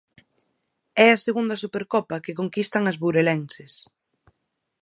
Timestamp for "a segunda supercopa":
1.11-2.21